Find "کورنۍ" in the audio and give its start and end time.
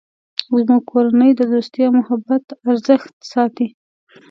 0.91-1.31